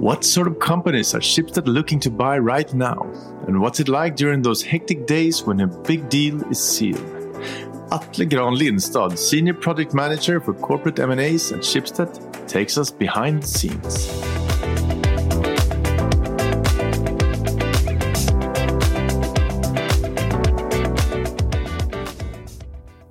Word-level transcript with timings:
What 0.00 0.24
sort 0.24 0.48
of 0.48 0.58
companies 0.58 1.14
are 1.14 1.20
Schibsted 1.20 1.66
looking 1.66 2.00
to 2.00 2.10
buy 2.10 2.38
right 2.38 2.72
now? 2.72 3.02
And 3.46 3.60
what's 3.60 3.80
it 3.80 3.88
like 3.88 4.16
during 4.16 4.40
those 4.40 4.62
hectic 4.62 5.06
days 5.06 5.42
when 5.42 5.60
a 5.60 5.66
big 5.66 6.08
deal 6.08 6.42
is 6.50 6.58
sealed? 6.58 7.04
Atle 7.92 8.24
Gran 8.24 8.54
Lindstad, 8.54 9.18
Senior 9.18 9.52
Project 9.52 9.92
Manager 9.92 10.40
for 10.40 10.54
Corporate 10.54 10.98
M&As 10.98 11.52
at 11.52 11.58
Schibsted, 11.58 12.48
takes 12.48 12.78
us 12.78 12.90
behind 12.90 13.42
the 13.42 13.46
scenes. 13.46 14.08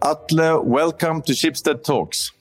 Atle, 0.02 0.64
welcome 0.64 1.22
to 1.22 1.34
Schibsted 1.34 1.84
Talks. 1.84 2.32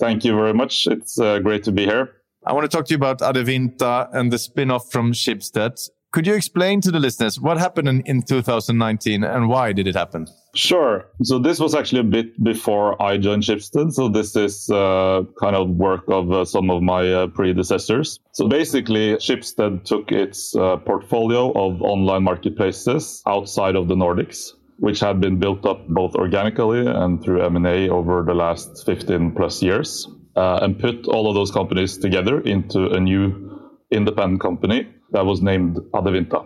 Thank 0.00 0.24
you 0.24 0.34
very 0.34 0.54
much. 0.54 0.88
It's 0.88 1.20
uh, 1.20 1.38
great 1.38 1.62
to 1.62 1.70
be 1.70 1.84
here. 1.84 2.15
I 2.46 2.52
want 2.52 2.70
to 2.70 2.74
talk 2.74 2.86
to 2.86 2.90
you 2.92 2.96
about 2.96 3.18
Adevinta 3.18 4.08
and 4.12 4.32
the 4.32 4.38
spin-off 4.38 4.92
from 4.92 5.12
Schibsted. 5.12 5.88
Could 6.12 6.28
you 6.28 6.34
explain 6.34 6.80
to 6.82 6.92
the 6.92 7.00
listeners 7.00 7.40
what 7.40 7.58
happened 7.58 7.88
in, 7.88 8.02
in 8.02 8.22
2019 8.22 9.24
and 9.24 9.48
why 9.48 9.72
did 9.72 9.88
it 9.88 9.96
happen? 9.96 10.28
Sure. 10.54 11.06
So 11.24 11.40
this 11.40 11.58
was 11.58 11.74
actually 11.74 12.02
a 12.02 12.04
bit 12.04 12.40
before 12.44 13.02
I 13.02 13.18
joined 13.18 13.42
Schibsted. 13.42 13.92
So 13.92 14.08
this 14.08 14.36
is 14.36 14.70
uh, 14.70 15.22
kind 15.40 15.56
of 15.56 15.70
work 15.70 16.04
of 16.06 16.30
uh, 16.30 16.44
some 16.44 16.70
of 16.70 16.82
my 16.82 17.12
uh, 17.12 17.26
predecessors. 17.26 18.20
So 18.30 18.46
basically, 18.46 19.16
Schibsted 19.16 19.82
took 19.82 20.12
its 20.12 20.54
uh, 20.54 20.76
portfolio 20.76 21.50
of 21.50 21.82
online 21.82 22.22
marketplaces 22.22 23.24
outside 23.26 23.74
of 23.74 23.88
the 23.88 23.96
Nordics, 23.96 24.52
which 24.78 25.00
had 25.00 25.20
been 25.20 25.40
built 25.40 25.66
up 25.66 25.88
both 25.88 26.14
organically 26.14 26.86
and 26.86 27.20
through 27.24 27.42
M&A 27.42 27.88
over 27.88 28.22
the 28.22 28.34
last 28.34 28.86
15 28.86 29.32
plus 29.32 29.62
years 29.64 30.06
uh, 30.36 30.60
and 30.62 30.78
put 30.78 31.06
all 31.08 31.28
of 31.28 31.34
those 31.34 31.50
companies 31.50 31.98
together 31.98 32.40
into 32.40 32.90
a 32.90 33.00
new 33.00 33.60
independent 33.90 34.40
company 34.40 34.88
that 35.12 35.24
was 35.24 35.42
named 35.42 35.76
Adevinta. 35.94 36.44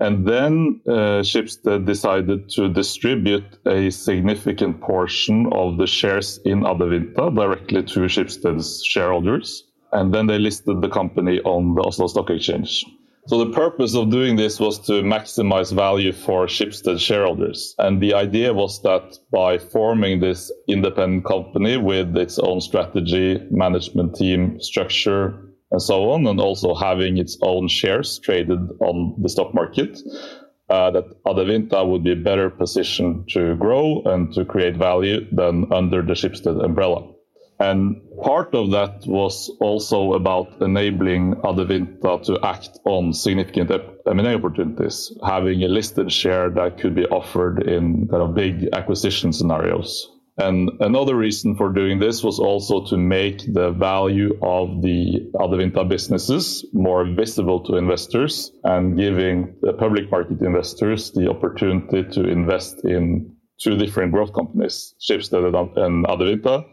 And 0.00 0.26
then 0.26 0.80
uh, 0.88 1.22
decided 1.22 2.48
to 2.50 2.68
distribute 2.68 3.44
a 3.66 3.90
significant 3.90 4.80
portion 4.80 5.48
of 5.52 5.76
the 5.76 5.88
shares 5.88 6.38
in 6.44 6.62
Adevinta 6.62 7.34
directly 7.34 7.82
to 7.82 8.00
Schibsted's 8.08 8.84
shareholders. 8.84 9.64
And 9.92 10.14
then 10.14 10.26
they 10.26 10.38
listed 10.38 10.80
the 10.82 10.88
company 10.88 11.40
on 11.40 11.74
the 11.74 11.82
Oslo 11.82 12.06
Stock 12.06 12.30
Exchange. 12.30 12.84
So 13.28 13.44
the 13.44 13.52
purpose 13.52 13.94
of 13.94 14.08
doing 14.08 14.36
this 14.36 14.58
was 14.58 14.78
to 14.86 15.02
maximize 15.02 15.70
value 15.70 16.12
for 16.12 16.46
Schibsted 16.46 16.98
shareholders. 16.98 17.74
And 17.78 18.00
the 18.00 18.14
idea 18.14 18.54
was 18.54 18.80
that 18.84 19.18
by 19.30 19.58
forming 19.58 20.20
this 20.20 20.50
independent 20.66 21.26
company 21.26 21.76
with 21.76 22.16
its 22.16 22.38
own 22.38 22.62
strategy, 22.62 23.38
management 23.50 24.16
team, 24.16 24.62
structure, 24.62 25.52
and 25.70 25.82
so 25.82 26.10
on, 26.12 26.26
and 26.26 26.40
also 26.40 26.74
having 26.74 27.18
its 27.18 27.36
own 27.42 27.68
shares 27.68 28.18
traded 28.18 28.60
on 28.80 29.16
the 29.20 29.28
stock 29.28 29.52
market, 29.52 30.00
uh, 30.70 30.90
that 30.92 31.22
Adevinta 31.26 31.86
would 31.86 32.04
be 32.04 32.14
better 32.14 32.48
positioned 32.48 33.28
to 33.34 33.56
grow 33.56 34.00
and 34.06 34.32
to 34.32 34.46
create 34.46 34.76
value 34.76 35.26
than 35.32 35.70
under 35.70 36.00
the 36.00 36.14
Schibsted 36.14 36.64
umbrella. 36.64 37.12
And 37.60 38.00
part 38.22 38.54
of 38.54 38.70
that 38.70 39.04
was 39.06 39.50
also 39.60 40.12
about 40.12 40.60
enabling 40.60 41.34
Adevinta 41.42 42.22
to 42.26 42.38
act 42.44 42.78
on 42.84 43.12
significant 43.12 43.70
M&A 44.06 44.34
opportunities, 44.34 45.12
having 45.24 45.64
a 45.64 45.68
listed 45.68 46.12
share 46.12 46.50
that 46.50 46.78
could 46.78 46.94
be 46.94 47.06
offered 47.06 47.64
in 47.64 48.06
kind 48.08 48.22
of 48.22 48.34
big 48.34 48.68
acquisition 48.72 49.32
scenarios. 49.32 50.08
And 50.40 50.70
another 50.78 51.16
reason 51.16 51.56
for 51.56 51.72
doing 51.72 51.98
this 51.98 52.22
was 52.22 52.38
also 52.38 52.84
to 52.86 52.96
make 52.96 53.52
the 53.52 53.72
value 53.72 54.38
of 54.40 54.82
the 54.82 55.28
Adevinta 55.34 55.88
businesses 55.88 56.64
more 56.72 57.04
visible 57.12 57.64
to 57.64 57.76
investors 57.76 58.52
and 58.62 58.96
giving 58.96 59.56
the 59.62 59.72
public 59.72 60.12
market 60.12 60.40
investors 60.40 61.10
the 61.10 61.28
opportunity 61.28 62.04
to 62.12 62.28
invest 62.28 62.84
in 62.84 63.34
two 63.60 63.76
different 63.76 64.12
growth 64.12 64.32
companies, 64.32 64.94
Schibsted 65.00 65.44
and 65.76 66.06
Adevinta, 66.06 66.64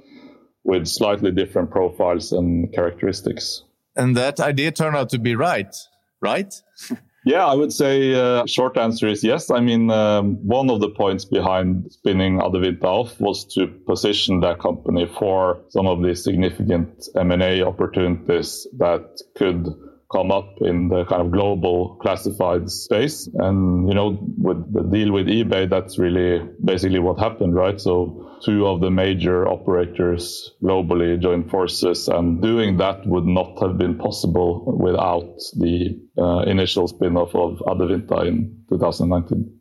with 0.65 0.87
slightly 0.87 1.31
different 1.31 1.71
profiles 1.71 2.31
and 2.31 2.73
characteristics. 2.73 3.63
And 3.95 4.17
that 4.17 4.39
idea 4.39 4.71
turned 4.71 4.97
out 4.97 5.09
to 5.09 5.19
be 5.19 5.35
right, 5.35 5.73
right? 6.21 6.53
yeah, 7.25 7.45
I 7.45 7.53
would 7.53 7.71
say 7.71 8.13
uh, 8.13 8.45
short 8.47 8.75
answer 8.77 9.07
is 9.07 9.23
yes. 9.23 9.49
I 9.51 9.61
mean, 9.61 9.89
um, 9.91 10.35
one 10.45 10.69
of 10.69 10.81
the 10.81 10.89
points 10.89 11.23
behind 11.23 11.91
spinning 11.91 12.39
Adevinta 12.39 12.83
off 12.83 13.19
was 13.21 13.45
to 13.53 13.67
position 13.67 14.41
that 14.41 14.59
company 14.59 15.09
for 15.17 15.61
some 15.69 15.87
of 15.87 16.01
the 16.01 16.15
significant 16.15 17.07
M&A 17.15 17.61
opportunities 17.61 18.67
that 18.77 19.21
could 19.35 19.67
come 20.11 20.31
up 20.31 20.55
in 20.61 20.89
the 20.89 21.05
kind 21.05 21.21
of 21.21 21.31
global 21.31 21.97
classified 22.01 22.69
space. 22.69 23.27
And, 23.35 23.87
you 23.87 23.95
know, 23.95 24.17
with 24.37 24.73
the 24.73 24.83
deal 24.83 25.11
with 25.11 25.27
eBay, 25.27 25.69
that's 25.69 25.97
really 25.97 26.47
basically 26.63 26.99
what 26.99 27.19
happened, 27.19 27.55
right? 27.55 27.79
So 27.79 28.39
two 28.43 28.67
of 28.67 28.81
the 28.81 28.91
major 28.91 29.47
operators 29.47 30.51
globally 30.63 31.19
joined 31.19 31.49
forces 31.49 32.07
and 32.07 32.41
doing 32.41 32.77
that 32.77 33.05
would 33.07 33.25
not 33.25 33.61
have 33.61 33.77
been 33.77 33.97
possible 33.97 34.77
without 34.79 35.35
the 35.57 35.99
uh, 36.17 36.39
initial 36.49 36.87
spin-off 36.87 37.33
of 37.35 37.59
Adevinta 37.59 38.27
in 38.27 38.63
2019. 38.69 39.59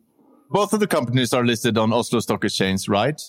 Both 0.51 0.73
of 0.73 0.79
the 0.79 0.87
companies 0.87 1.33
are 1.33 1.45
listed 1.45 1.77
on 1.77 1.91
Oslo 1.91 2.19
Stock 2.19 2.43
Exchange, 2.43 2.87
right? 2.87 3.19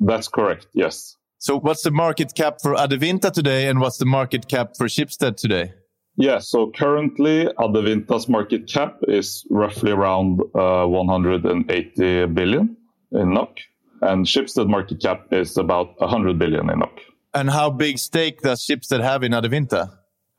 That's 0.00 0.28
correct, 0.28 0.66
yes. 0.74 1.16
So 1.38 1.58
what's 1.60 1.82
the 1.82 1.90
market 1.90 2.34
cap 2.34 2.60
for 2.60 2.74
Adevinta 2.74 3.30
today 3.30 3.68
and 3.68 3.78
what's 3.78 3.98
the 3.98 4.06
market 4.06 4.48
cap 4.48 4.76
for 4.76 4.86
Schibsted 4.86 5.36
today? 5.36 5.74
Yeah, 6.16 6.38
so 6.38 6.70
currently 6.70 7.46
Adevinta's 7.58 8.28
market 8.28 8.68
cap 8.68 8.98
is 9.08 9.44
roughly 9.50 9.90
around 9.90 10.40
uh, 10.54 10.86
180 10.86 12.26
billion 12.26 12.76
in 13.10 13.34
NOK, 13.34 13.58
and 14.00 14.24
Schibsted 14.24 14.68
market 14.68 15.00
cap 15.02 15.26
is 15.32 15.56
about 15.56 16.00
100 16.00 16.38
billion 16.38 16.70
in 16.70 16.78
NOK. 16.78 17.00
And 17.32 17.50
how 17.50 17.70
big 17.70 17.98
stake 17.98 18.42
does 18.42 18.64
Schibsted 18.64 19.02
have 19.02 19.24
in 19.24 19.32
Adevinta? 19.32 19.90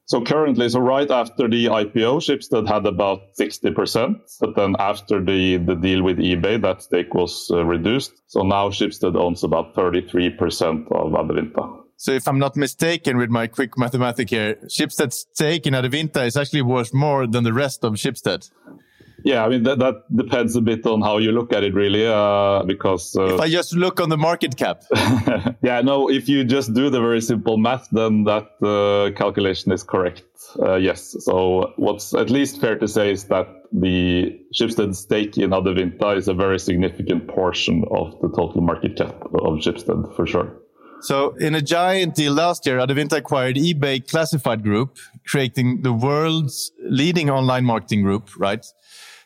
So 0.08 0.22
currently, 0.22 0.70
so 0.70 0.80
right 0.80 1.10
after 1.10 1.50
the 1.50 1.66
IPO, 1.66 2.22
Schibsted 2.22 2.68
had 2.68 2.86
about 2.86 3.36
60%, 3.40 4.16
but 4.40 4.56
then 4.56 4.76
after 4.80 5.20
the, 5.24 5.58
the 5.58 5.76
deal 5.76 6.04
with 6.04 6.20
eBay, 6.20 6.62
that 6.62 6.84
stake 6.84 7.14
was 7.14 7.50
uh, 7.52 7.66
reduced. 7.66 8.14
So 8.28 8.44
now 8.44 8.70
Schibsted 8.70 9.18
owns 9.18 9.44
about 9.44 9.76
33% 9.76 10.92
of 10.92 11.12
Adevinta. 11.12 11.85
So 11.98 12.12
if 12.12 12.28
I'm 12.28 12.40
not 12.40 12.56
mistaken 12.56 13.18
with 13.18 13.30
my 13.30 13.48
quick 13.48 13.78
mathematics 13.78 14.32
here, 14.32 14.56
Schibsted's 14.66 15.26
stake 15.32 15.66
in 15.66 15.74
Adevinta 15.74 16.26
is 16.26 16.36
actually 16.36 16.62
worth 16.62 16.94
more 16.94 17.26
than 17.26 17.44
the 17.44 17.54
rest 17.54 17.84
of 17.84 17.94
Schibsted. 17.94 18.50
Yeah, 19.26 19.44
I 19.44 19.50
mean 19.50 19.64
that, 19.64 19.80
that 19.80 20.04
depends 20.16 20.56
a 20.56 20.62
bit 20.62 20.86
on 20.86 21.02
how 21.02 21.18
you 21.18 21.32
look 21.32 21.52
at 21.52 21.64
it, 21.64 21.74
really. 21.74 22.06
Uh, 22.06 22.62
because 22.64 23.16
uh, 23.16 23.34
if 23.34 23.40
I 23.40 23.50
just 23.50 23.74
look 23.74 24.00
on 24.00 24.10
the 24.10 24.18
market 24.18 24.56
cap, 24.56 24.84
yeah, 25.64 25.82
no. 25.82 26.12
If 26.12 26.30
you 26.30 26.44
just 26.44 26.76
do 26.76 26.92
the 26.92 27.00
very 27.00 27.22
simple 27.22 27.58
math, 27.58 27.90
then 27.92 28.26
that 28.26 28.52
uh, 28.62 29.18
calculation 29.18 29.72
is 29.72 29.82
correct. 29.82 30.22
Uh, 30.62 30.76
yes. 30.76 31.16
So 31.22 31.74
what's 31.78 32.14
at 32.14 32.30
least 32.30 32.62
fair 32.62 32.78
to 32.78 32.88
say 32.88 33.12
is 33.14 33.24
that 33.26 33.48
the 33.72 34.40
Schibsted 34.54 34.94
stake 34.94 35.40
in 35.40 35.50
Adevinta 35.50 36.16
is 36.16 36.28
a 36.28 36.36
very 36.36 36.60
significant 36.60 37.28
portion 37.28 37.84
of 37.90 38.22
the 38.22 38.30
total 38.30 38.62
market 38.62 38.96
cap 38.96 39.16
of 39.26 39.58
Schibsted, 39.58 40.16
for 40.16 40.28
sure. 40.28 40.62
So, 41.06 41.36
in 41.36 41.54
a 41.54 41.62
giant 41.62 42.16
deal 42.16 42.34
last 42.34 42.66
year, 42.66 42.80
Adevinta 42.80 43.18
acquired 43.18 43.58
eBay 43.58 44.08
Classified 44.10 44.64
Group, 44.64 44.98
creating 45.28 45.84
the 45.84 45.94
world's 45.94 46.72
leading 46.82 47.30
online 47.30 47.64
marketing 47.64 48.02
group, 48.02 48.32
right? 48.40 48.66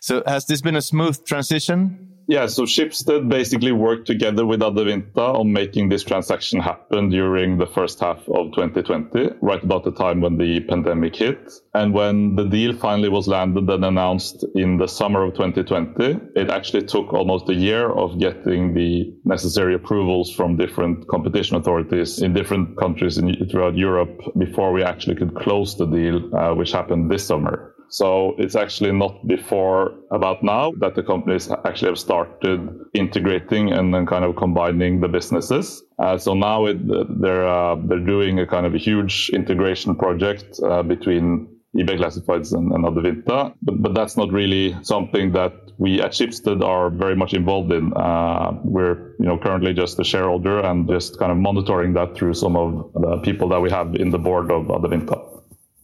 So, 0.01 0.22
has 0.28 0.45
this 0.45 0.59
been 0.59 0.75
a 0.75 0.81
smooth 0.81 1.25
transition? 1.25 2.09
Yeah, 2.29 2.45
so 2.45 2.66
Schibsted 2.66 3.28
basically 3.28 3.72
worked 3.72 4.06
together 4.06 4.45
with 4.45 4.59
Adevinta 4.59 5.40
on 5.40 5.51
making 5.51 5.90
this 5.90 6.03
transaction 6.03 6.59
happen 6.59 7.09
during 7.09 7.57
the 7.57 7.66
first 7.66 8.00
half 8.00 8.19
of 8.29 8.53
2020, 8.53 9.38
right 9.41 9.63
about 9.63 9.84
the 9.84 9.91
time 9.91 10.22
when 10.22 10.37
the 10.37 10.59
pandemic 10.59 11.16
hit. 11.16 11.52
And 11.73 11.91
when 11.91 12.35
the 12.35 12.43
deal 12.43 12.73
finally 12.73 13.09
was 13.09 13.28
landed 13.28 13.67
and 13.67 13.84
announced 13.84 14.46
in 14.53 14.78
the 14.78 14.87
summer 14.87 15.23
of 15.23 15.34
2020, 15.34 16.20
it 16.35 16.52
actually 16.52 16.84
took 16.84 17.14
almost 17.14 17.49
a 17.49 17.55
year 17.55 17.90
of 17.90 18.20
getting 18.20 18.76
the 18.76 19.11
necessary 19.26 19.73
approvals 19.73 20.29
from 20.31 20.55
different 20.55 21.08
competition 21.08 21.58
authorities 21.58 22.22
in 22.22 22.35
different 22.35 22.78
countries 22.78 23.17
in, 23.17 23.49
throughout 23.49 23.76
Europe 23.76 24.22
before 24.37 24.72
we 24.72 24.84
actually 24.84 25.16
could 25.16 25.34
close 25.34 25.76
the 25.78 25.87
deal, 25.87 26.35
uh, 26.35 26.53
which 26.53 26.73
happened 26.73 27.09
this 27.09 27.26
summer. 27.26 27.73
So 27.90 28.36
it's 28.38 28.56
actually 28.56 28.91
not 28.91 29.28
before 29.28 29.96
about 30.12 30.44
now 30.44 30.72
that 30.80 30.96
the 30.96 31.03
companies 31.03 31.50
actually 31.66 31.90
have 31.90 32.00
started 32.00 32.70
integrating 32.94 33.72
and 33.72 33.94
then 33.94 34.06
kind 34.06 34.24
of 34.24 34.36
combining 34.36 35.02
the 35.02 35.08
businesses. 35.08 35.84
Uh, 35.97 36.18
so 36.18 36.34
now 36.34 36.66
it, 36.66 36.78
they're 37.22 37.47
uh, 37.47 37.76
they're 37.76 38.06
doing 38.06 38.40
a 38.40 38.47
kind 38.47 38.66
of 38.66 38.76
a 38.76 38.78
huge 38.78 39.32
integration 39.34 39.96
project 39.96 40.59
uh, 40.64 40.84
between 40.84 41.47
eBay 41.76 42.00
Classifieds 42.00 42.53
and, 42.53 42.72
and 42.72 42.84
Adevinta, 42.84 43.53
but, 43.62 43.82
but 43.82 43.94
that's 43.94 44.18
not 44.18 44.32
really 44.32 44.76
something 44.82 45.34
that 45.34 45.53
we 45.78 46.02
at 46.02 46.12
Schibsted 46.12 46.64
are 46.64 46.90
very 46.90 47.16
much 47.16 47.34
involved 47.34 47.72
in. 47.72 47.94
Uh, 47.96 48.52
we're 48.64 49.16
you 49.20 49.26
know 49.26 49.38
currently 49.38 49.74
just 49.74 50.00
a 50.00 50.03
shareholder 50.03 50.59
and 50.59 50.88
just 50.88 51.20
kind 51.20 51.32
of 51.32 51.38
monitoring 51.38 51.94
that 51.94 52.16
through 52.16 52.34
some 52.34 52.56
of 52.56 52.91
the 52.94 53.18
people 53.24 53.50
that 53.50 53.62
we 53.62 53.70
have 53.70 53.96
in 53.96 54.09
the 54.09 54.18
board 54.18 54.52
of 54.52 54.66
Adevinta. 54.68 55.39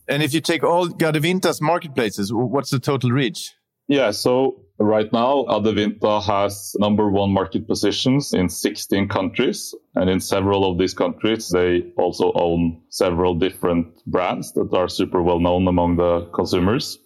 And 0.07 0.21
if 0.21 0.33
you 0.33 0.41
take 0.41 0.63
all 0.63 0.87
Adevinta's 0.87 1.61
marketplaces, 1.61 2.31
what's 2.31 2.69
the 2.69 2.79
total 2.79 3.11
reach? 3.11 3.53
Yeah, 3.87 4.11
so 4.11 4.65
right 4.79 5.11
now, 5.13 5.45
Adevinta 5.47 6.21
has 6.23 6.75
number 6.79 7.09
one 7.09 7.31
market 7.31 7.67
positions 7.67 8.33
in 8.33 8.49
16 8.49 9.07
countries. 9.09 9.75
And 9.93 10.09
in 10.09 10.19
several 10.19 10.69
of 10.69 10.77
these 10.77 10.93
countries, 10.93 11.49
they 11.49 11.91
also 11.97 12.31
own 12.33 12.81
several 12.89 13.35
different 13.35 14.03
brands 14.07 14.53
that 14.53 14.73
are 14.73 14.89
super 14.89 15.21
well 15.21 15.39
known 15.39 15.67
among 15.67 15.97
the 15.97 16.29
consumers. 16.33 16.97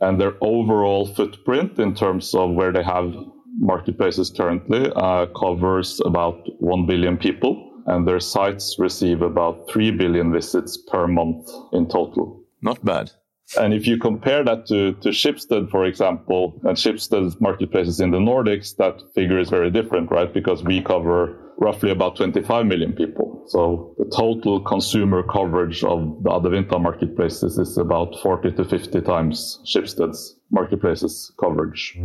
And 0.00 0.20
their 0.20 0.34
overall 0.40 1.06
footprint 1.06 1.78
in 1.78 1.94
terms 1.94 2.34
of 2.34 2.52
where 2.52 2.72
they 2.72 2.82
have 2.84 3.12
marketplaces 3.58 4.30
currently 4.30 4.90
uh, 4.94 5.26
covers 5.38 6.00
about 6.04 6.40
1 6.60 6.86
billion 6.86 7.16
people. 7.16 7.82
And 7.86 8.06
their 8.06 8.20
sites 8.20 8.76
receive 8.78 9.20
about 9.20 9.68
3 9.70 9.90
billion 9.92 10.32
visits 10.32 10.76
per 10.76 11.08
month 11.08 11.50
in 11.72 11.88
total. 11.88 12.39
Not 12.62 12.84
bad. 12.84 13.12
And 13.58 13.74
if 13.74 13.86
you 13.86 13.98
compare 13.98 14.44
that 14.44 14.66
to, 14.66 14.92
to 14.92 15.08
Schibsted, 15.08 15.70
for 15.70 15.84
example, 15.84 16.60
and 16.62 16.76
Schibsted's 16.76 17.40
marketplaces 17.40 18.00
in 18.00 18.12
the 18.12 18.18
Nordics, 18.18 18.76
that 18.76 19.02
figure 19.14 19.40
is 19.40 19.50
very 19.50 19.70
different, 19.70 20.10
right? 20.10 20.32
Because 20.32 20.62
we 20.62 20.80
cover 20.80 21.36
roughly 21.58 21.90
about 21.90 22.16
25 22.16 22.66
million 22.66 22.92
people. 22.92 23.44
So 23.48 23.94
the 23.98 24.08
total 24.16 24.60
consumer 24.60 25.22
coverage 25.22 25.82
of 25.82 26.22
the 26.22 26.30
Adevinta 26.30 26.80
marketplaces 26.80 27.58
is 27.58 27.76
about 27.76 28.14
40 28.22 28.52
to 28.52 28.64
50 28.64 29.00
times 29.00 29.60
Schibsted's 29.66 30.36
marketplaces 30.50 31.32
coverage. 31.38 31.98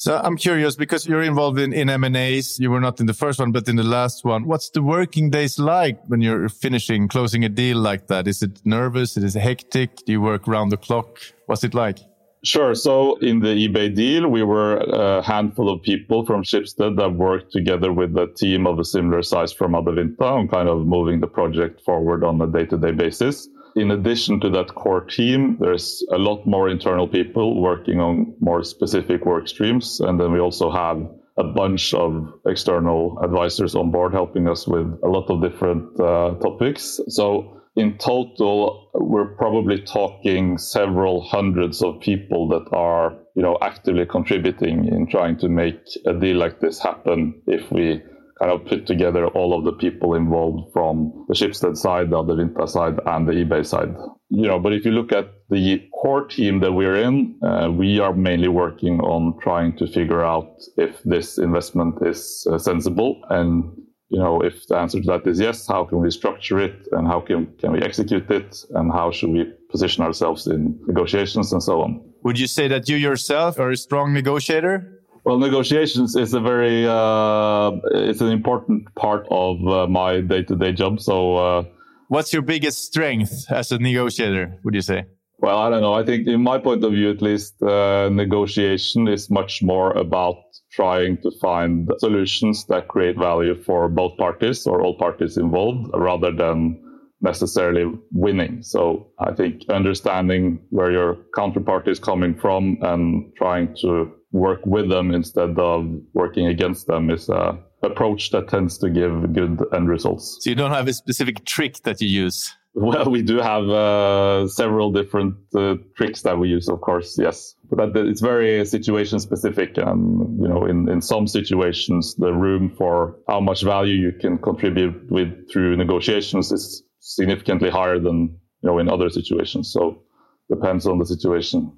So 0.00 0.16
I'm 0.22 0.36
curious 0.36 0.76
because 0.76 1.08
you're 1.08 1.22
involved 1.22 1.58
in, 1.58 1.72
in 1.72 1.90
M&As. 1.90 2.60
You 2.60 2.70
were 2.70 2.80
not 2.80 3.00
in 3.00 3.06
the 3.06 3.14
first 3.14 3.40
one, 3.40 3.50
but 3.50 3.68
in 3.68 3.74
the 3.74 3.82
last 3.82 4.24
one. 4.24 4.46
What's 4.46 4.70
the 4.70 4.80
working 4.80 5.28
days 5.28 5.58
like 5.58 6.00
when 6.06 6.20
you're 6.20 6.48
finishing, 6.48 7.08
closing 7.08 7.44
a 7.44 7.48
deal 7.48 7.78
like 7.78 8.06
that? 8.06 8.28
Is 8.28 8.40
it 8.40 8.64
nervous? 8.64 9.16
Is 9.16 9.34
it 9.34 9.40
hectic? 9.40 9.96
Do 10.06 10.12
you 10.12 10.20
work 10.20 10.46
round 10.46 10.70
the 10.70 10.76
clock? 10.76 11.18
What's 11.46 11.64
it 11.64 11.74
like? 11.74 11.98
Sure. 12.44 12.76
So 12.76 13.16
in 13.16 13.40
the 13.40 13.48
eBay 13.48 13.92
deal, 13.92 14.28
we 14.28 14.44
were 14.44 14.76
a 14.76 15.20
handful 15.20 15.68
of 15.68 15.82
people 15.82 16.24
from 16.24 16.44
Schibsted 16.44 16.96
that 16.96 17.14
worked 17.14 17.50
together 17.50 17.92
with 17.92 18.16
a 18.16 18.28
team 18.36 18.68
of 18.68 18.78
a 18.78 18.84
similar 18.84 19.22
size 19.22 19.52
from 19.52 19.72
Adevinta 19.72 20.22
on 20.22 20.46
kind 20.46 20.68
of 20.68 20.86
moving 20.86 21.18
the 21.18 21.26
project 21.26 21.80
forward 21.80 22.22
on 22.22 22.40
a 22.40 22.46
day-to-day 22.46 22.92
basis 22.92 23.48
in 23.78 23.92
addition 23.92 24.40
to 24.40 24.50
that 24.50 24.74
core 24.74 25.02
team, 25.02 25.56
there's 25.60 26.04
a 26.10 26.18
lot 26.18 26.46
more 26.46 26.68
internal 26.68 27.06
people 27.06 27.60
working 27.60 28.00
on 28.00 28.34
more 28.40 28.64
specific 28.64 29.24
work 29.24 29.48
streams. 29.48 30.00
And 30.00 30.18
then 30.20 30.32
we 30.32 30.40
also 30.40 30.70
have 30.70 31.08
a 31.36 31.44
bunch 31.44 31.94
of 31.94 32.32
external 32.46 33.18
advisors 33.22 33.76
on 33.76 33.92
board 33.92 34.12
helping 34.12 34.48
us 34.48 34.66
with 34.66 34.98
a 35.04 35.08
lot 35.08 35.30
of 35.30 35.40
different 35.40 35.98
uh, 36.00 36.34
topics. 36.40 37.00
So 37.08 37.62
in 37.76 37.96
total, 37.98 38.90
we're 38.94 39.36
probably 39.36 39.80
talking 39.82 40.58
several 40.58 41.22
hundreds 41.22 41.80
of 41.80 42.00
people 42.00 42.48
that 42.48 42.76
are, 42.76 43.16
you 43.36 43.42
know, 43.42 43.56
actively 43.62 44.04
contributing 44.04 44.86
in 44.88 45.06
trying 45.06 45.38
to 45.38 45.48
make 45.48 45.80
a 46.04 46.12
deal 46.12 46.36
like 46.36 46.58
this 46.58 46.80
happen 46.80 47.40
if 47.46 47.70
we 47.70 48.02
kind 48.38 48.52
of 48.52 48.64
put 48.66 48.86
together 48.86 49.26
all 49.28 49.56
of 49.56 49.64
the 49.64 49.72
people 49.72 50.14
involved 50.14 50.72
from 50.72 51.26
the 51.28 51.34
Schibsted 51.34 51.76
side, 51.76 52.10
the 52.10 52.16
Adevinta 52.16 52.68
side, 52.68 52.98
and 53.06 53.28
the 53.28 53.32
eBay 53.32 53.66
side. 53.66 53.94
You 54.30 54.46
know, 54.46 54.58
but 54.58 54.72
if 54.72 54.84
you 54.84 54.92
look 54.92 55.12
at 55.12 55.32
the 55.50 55.88
core 55.92 56.26
team 56.26 56.60
that 56.60 56.72
we're 56.72 56.96
in, 56.96 57.38
uh, 57.42 57.70
we 57.70 57.98
are 57.98 58.14
mainly 58.14 58.48
working 58.48 59.00
on 59.00 59.38
trying 59.40 59.76
to 59.78 59.86
figure 59.86 60.22
out 60.22 60.50
if 60.76 61.02
this 61.04 61.38
investment 61.38 61.96
is 62.06 62.46
uh, 62.50 62.58
sensible 62.58 63.22
and 63.30 63.72
you 64.10 64.18
know, 64.18 64.40
if 64.40 64.66
the 64.68 64.76
answer 64.76 65.00
to 65.00 65.06
that 65.06 65.26
is 65.26 65.38
yes, 65.38 65.66
how 65.66 65.84
can 65.84 66.00
we 66.00 66.10
structure 66.10 66.58
it 66.58 66.88
and 66.92 67.06
how 67.06 67.20
can, 67.20 67.46
can 67.58 67.72
we 67.72 67.82
execute 67.82 68.30
it 68.30 68.64
and 68.70 68.90
how 68.90 69.10
should 69.10 69.28
we 69.28 69.52
position 69.70 70.02
ourselves 70.02 70.46
in 70.46 70.78
negotiations 70.86 71.52
and 71.52 71.62
so 71.62 71.82
on. 71.82 72.00
Would 72.22 72.38
you 72.38 72.46
say 72.46 72.68
that 72.68 72.88
you 72.88 72.96
yourself 72.96 73.58
are 73.58 73.70
a 73.70 73.76
strong 73.76 74.12
negotiator? 74.12 74.97
Well, 75.28 75.36
negotiations 75.36 76.16
is 76.16 76.32
a 76.32 76.40
very 76.40 76.86
uh, 76.88 77.72
it's 77.92 78.22
an 78.22 78.28
important 78.28 78.94
part 78.94 79.26
of 79.30 79.56
uh, 79.68 79.86
my 79.86 80.22
day 80.22 80.42
to 80.44 80.56
day 80.56 80.72
job. 80.72 81.02
So, 81.02 81.36
uh, 81.36 81.64
what's 82.08 82.32
your 82.32 82.40
biggest 82.40 82.86
strength 82.86 83.44
as 83.50 83.70
a 83.70 83.78
negotiator? 83.78 84.58
Would 84.64 84.74
you 84.74 84.80
say? 84.80 85.04
Well, 85.36 85.58
I 85.58 85.68
don't 85.68 85.82
know. 85.82 85.92
I 85.92 86.02
think, 86.02 86.26
in 86.26 86.42
my 86.42 86.56
point 86.56 86.82
of 86.82 86.92
view, 86.92 87.10
at 87.10 87.20
least, 87.20 87.62
uh, 87.62 88.08
negotiation 88.08 89.06
is 89.06 89.28
much 89.28 89.62
more 89.62 89.92
about 89.98 90.36
trying 90.72 91.18
to 91.18 91.30
find 91.42 91.90
solutions 91.98 92.64
that 92.68 92.88
create 92.88 93.18
value 93.18 93.62
for 93.64 93.90
both 93.90 94.16
parties 94.16 94.66
or 94.66 94.80
all 94.80 94.96
parties 94.96 95.36
involved, 95.36 95.90
rather 95.92 96.32
than 96.32 96.82
necessarily 97.20 97.84
winning. 98.12 98.62
So 98.62 99.08
I 99.18 99.34
think 99.34 99.68
understanding 99.68 100.60
where 100.70 100.90
your 100.90 101.18
counterpart 101.36 101.86
is 101.86 101.98
coming 101.98 102.34
from 102.34 102.78
and 102.80 103.30
trying 103.36 103.76
to 103.82 104.14
work 104.32 104.60
with 104.66 104.88
them 104.88 105.12
instead 105.12 105.58
of 105.58 105.86
working 106.12 106.46
against 106.46 106.86
them 106.86 107.10
is 107.10 107.28
a 107.28 107.58
approach 107.82 108.30
that 108.30 108.48
tends 108.48 108.78
to 108.78 108.90
give 108.90 109.32
good 109.32 109.64
end 109.72 109.88
results. 109.88 110.38
So 110.40 110.50
you 110.50 110.56
don't 110.56 110.72
have 110.72 110.88
a 110.88 110.92
specific 110.92 111.44
trick 111.44 111.82
that 111.84 112.00
you 112.00 112.08
use? 112.08 112.54
Well, 112.74 113.10
we 113.10 113.22
do 113.22 113.38
have 113.38 113.68
uh, 113.68 114.46
several 114.48 114.92
different 114.92 115.34
uh, 115.56 115.76
tricks 115.96 116.22
that 116.22 116.38
we 116.38 116.48
use, 116.48 116.68
of 116.68 116.80
course, 116.80 117.16
yes. 117.18 117.54
But 117.70 117.94
that, 117.94 118.06
it's 118.06 118.20
very 118.20 118.64
situation 118.66 119.18
specific. 119.20 119.78
And, 119.78 120.40
you 120.40 120.48
know, 120.48 120.64
in, 120.64 120.88
in 120.88 121.00
some 121.00 121.26
situations, 121.26 122.14
the 122.16 122.32
room 122.32 122.74
for 122.76 123.16
how 123.26 123.40
much 123.40 123.62
value 123.62 123.94
you 123.94 124.12
can 124.12 124.38
contribute 124.38 125.10
with 125.10 125.50
through 125.50 125.76
negotiations 125.76 126.52
is 126.52 126.84
significantly 127.00 127.70
higher 127.70 127.98
than, 127.98 128.38
you 128.62 128.70
know, 128.70 128.78
in 128.78 128.88
other 128.88 129.10
situations. 129.10 129.72
So 129.72 130.02
depends 130.50 130.86
on 130.86 130.98
the 130.98 131.06
situation. 131.06 131.77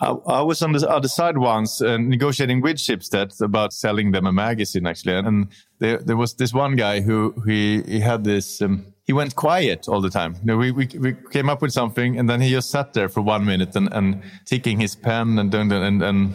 I, 0.00 0.10
I, 0.10 0.40
was 0.42 0.62
on 0.62 0.72
the 0.72 0.88
other 0.88 1.08
side 1.08 1.36
once 1.36 1.82
uh, 1.82 1.98
negotiating 1.98 2.62
with 2.62 2.76
Schibsted 2.76 3.38
about 3.40 3.72
selling 3.72 4.12
them 4.12 4.26
a 4.26 4.32
magazine, 4.32 4.86
actually. 4.86 5.16
And 5.16 5.48
there, 5.78 5.98
there 5.98 6.16
was 6.16 6.34
this 6.34 6.54
one 6.54 6.74
guy 6.76 7.00
who 7.00 7.34
he, 7.46 7.82
he 7.82 8.00
had 8.00 8.24
this, 8.24 8.62
um, 8.62 8.86
he 9.06 9.12
went 9.12 9.36
quiet 9.36 9.88
all 9.88 10.00
the 10.00 10.08
time. 10.08 10.36
You 10.36 10.46
know, 10.46 10.56
we, 10.56 10.70
we, 10.70 10.86
we 10.98 11.16
came 11.30 11.50
up 11.50 11.60
with 11.60 11.72
something 11.72 12.18
and 12.18 12.30
then 12.30 12.40
he 12.40 12.50
just 12.50 12.70
sat 12.70 12.94
there 12.94 13.10
for 13.10 13.20
one 13.20 13.44
minute 13.44 13.76
and, 13.76 13.92
and 13.92 14.22
taking 14.46 14.80
his 14.80 14.96
pen 14.96 15.38
and, 15.38 15.52
and, 15.52 15.72
and, 15.72 16.02
and 16.02 16.34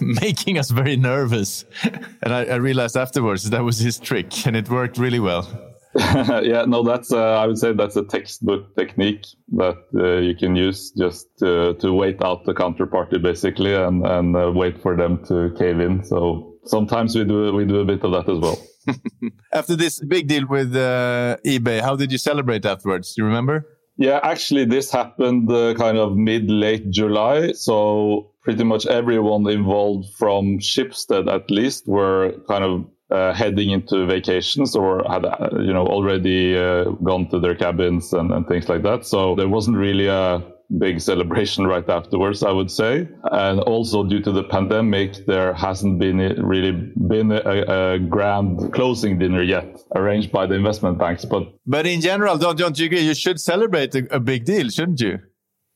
making 0.00 0.58
us 0.58 0.70
very 0.70 0.96
nervous. 0.96 1.66
and 2.22 2.32
I, 2.32 2.44
I 2.44 2.54
realized 2.56 2.96
afterwards 2.96 3.50
that 3.50 3.62
was 3.62 3.78
his 3.78 3.98
trick 3.98 4.46
and 4.46 4.56
it 4.56 4.70
worked 4.70 4.96
really 4.96 5.20
well. 5.20 5.65
yeah, 6.42 6.64
no, 6.66 6.82
that's 6.82 7.10
uh, 7.12 7.38
I 7.38 7.46
would 7.46 7.58
say 7.58 7.72
that's 7.72 7.96
a 7.96 8.04
textbook 8.04 8.76
technique 8.76 9.26
that 9.52 9.78
uh, 9.94 10.18
you 10.18 10.34
can 10.34 10.54
use 10.54 10.90
just 10.90 11.26
to, 11.38 11.74
to 11.74 11.92
wait 11.92 12.22
out 12.22 12.44
the 12.44 12.52
counterparty 12.52 13.22
basically 13.22 13.74
and 13.74 14.04
and 14.04 14.36
uh, 14.36 14.52
wait 14.54 14.82
for 14.82 14.96
them 14.96 15.24
to 15.26 15.54
cave 15.58 15.80
in. 15.80 16.04
So 16.04 16.54
sometimes 16.64 17.16
we 17.16 17.24
do 17.24 17.52
we 17.54 17.64
do 17.64 17.80
a 17.80 17.84
bit 17.84 18.04
of 18.04 18.12
that 18.12 18.30
as 18.30 18.38
well. 18.38 18.58
After 19.52 19.74
this 19.74 20.00
big 20.04 20.28
deal 20.28 20.46
with 20.46 20.76
uh, 20.76 21.38
eBay, 21.46 21.80
how 21.80 21.96
did 21.96 22.12
you 22.12 22.18
celebrate 22.18 22.66
afterwards? 22.66 23.14
Do 23.14 23.22
you 23.22 23.26
remember? 23.26 23.66
Yeah, 23.96 24.20
actually, 24.22 24.66
this 24.66 24.90
happened 24.90 25.50
uh, 25.50 25.74
kind 25.74 25.96
of 25.96 26.16
mid 26.16 26.50
late 26.50 26.90
July. 26.90 27.52
So 27.52 28.32
pretty 28.42 28.64
much 28.64 28.86
everyone 28.86 29.48
involved 29.48 30.08
from 30.18 30.58
Schibsted 30.58 31.32
at 31.32 31.50
least 31.50 31.88
were 31.88 32.34
kind 32.46 32.64
of 32.64 32.84
uh, 33.10 33.32
heading 33.32 33.70
into 33.70 34.06
vacations 34.06 34.74
or 34.74 35.04
had 35.08 35.24
uh, 35.24 35.48
you 35.60 35.72
know 35.72 35.86
already 35.86 36.56
uh, 36.56 36.84
gone 37.04 37.28
to 37.30 37.38
their 37.38 37.54
cabins 37.54 38.12
and, 38.12 38.32
and 38.32 38.46
things 38.48 38.68
like 38.68 38.82
that. 38.82 39.06
So 39.06 39.34
there 39.36 39.48
wasn't 39.48 39.76
really 39.76 40.08
a 40.08 40.42
big 40.78 41.00
celebration 41.00 41.66
right 41.74 41.88
afterwards, 41.88 42.42
I 42.42 42.50
would 42.50 42.70
say. 42.70 43.08
And 43.30 43.60
also 43.60 44.04
due 44.04 44.20
to 44.22 44.32
the 44.32 44.42
pandemic, 44.42 45.26
there 45.26 45.54
hasn't 45.54 45.98
been 45.98 46.18
really 46.42 46.72
been 47.08 47.30
a, 47.32 47.94
a, 47.94 47.98
grand 47.98 48.72
closing 48.72 49.18
dinner 49.18 49.42
yet 49.42 49.78
arranged 49.94 50.32
by 50.32 50.46
the 50.46 50.54
investment 50.54 50.98
banks. 50.98 51.24
But 51.24 51.54
but 51.66 51.86
in 51.86 52.00
general, 52.00 52.38
don't 52.38 52.58
don't 52.58 52.78
you 52.78 52.86
agree? 52.86 53.00
You 53.00 53.14
should 53.14 53.40
celebrate 53.40 53.94
a, 53.94 54.14
a 54.14 54.20
big 54.20 54.44
deal, 54.44 54.68
shouldn't 54.68 55.00
you? 55.00 55.18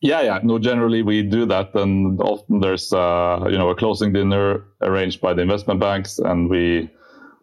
Yeah, 0.00 0.22
yeah. 0.22 0.40
No, 0.42 0.58
generally 0.58 1.02
we 1.02 1.22
do 1.22 1.44
that, 1.46 1.74
and 1.74 2.18
often 2.22 2.60
there's 2.60 2.92
uh, 2.92 3.44
you 3.50 3.58
know 3.58 3.68
a 3.68 3.76
closing 3.76 4.12
dinner 4.12 4.64
arranged 4.80 5.20
by 5.20 5.34
the 5.34 5.42
investment 5.42 5.78
banks, 5.78 6.18
and 6.18 6.48
we 6.48 6.90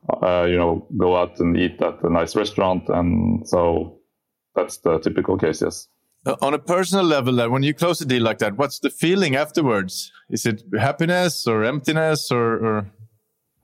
uh, 0.10 0.46
you 0.50 0.58
know, 0.58 0.88
go 0.98 1.16
out 1.16 1.40
and 1.40 1.58
eat 1.58 1.82
at 1.82 2.04
a 2.04 2.10
nice 2.10 2.36
restaurant. 2.36 2.90
And 2.90 3.48
so 3.48 4.00
that's 4.56 4.78
the 4.78 5.00
typical 5.00 5.38
case, 5.38 5.62
yes. 5.62 5.88
Uh, 6.26 6.36
on 6.42 6.54
a 6.54 6.60
personal 6.60 7.06
level, 7.06 7.50
when 7.50 7.64
you 7.64 7.74
close 7.74 8.02
a 8.02 8.06
deal 8.06 8.24
like 8.24 8.40
that, 8.40 8.58
what's 8.58 8.80
the 8.80 8.90
feeling 8.90 9.36
afterwards? 9.36 10.12
Is 10.30 10.46
it 10.46 10.64
happiness 10.78 11.48
or 11.48 11.64
emptiness 11.64 12.32
or? 12.32 12.66
or... 12.66 12.92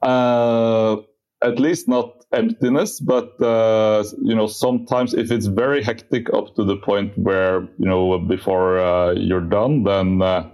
Uh, 0.01 1.01
at 1.41 1.59
least 1.59 1.88
not 1.88 2.25
emptiness, 2.31 3.00
but 3.00 3.39
uh, 3.41 4.03
you 4.21 4.35
know, 4.35 4.47
sometimes 4.47 5.13
if 5.13 5.31
it's 5.31 5.45
very 5.45 5.83
hectic 5.83 6.33
up 6.33 6.55
to 6.55 6.63
the 6.63 6.77
point 6.77 7.17
where 7.17 7.62
you 7.77 7.85
know 7.85 8.17
before 8.17 8.79
uh, 8.79 9.12
you're 9.12 9.41
done, 9.41 9.83
then 9.83 10.21
uh, 10.21 10.50